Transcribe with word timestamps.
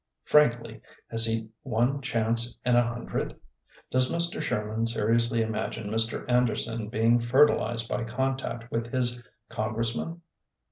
Frankly, 0.23 0.81
has 1.11 1.27
he 1.27 1.49
one 1.61 2.01
chance 2.01 2.57
in 2.65 2.75
a 2.75 2.81
hundred? 2.81 3.39
Does 3.91 4.11
Mr. 4.11 4.41
Sherman 4.41 4.87
seriously 4.87 5.43
imagine 5.43 5.91
Mr. 5.91 6.25
Anderson 6.27 6.89
being 6.89 7.19
fertilized 7.19 7.87
by 7.87 8.03
contact 8.03 8.71
with 8.71 8.87
his 8.91 9.21
con 9.49 9.75
gressman? 9.75 10.21